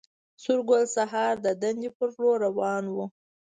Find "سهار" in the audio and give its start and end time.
0.95-1.35